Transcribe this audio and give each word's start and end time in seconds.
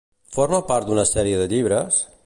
Forma 0.37 0.61
part 0.71 0.89
d'una 0.89 1.05
sèrie 1.11 1.43
de 1.43 1.47
llibres? 1.53 2.03